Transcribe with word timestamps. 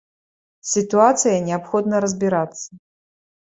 З 0.69 0.71
сітуацыяй 0.77 1.37
неабходна 1.49 2.01
разбірацца. 2.07 2.67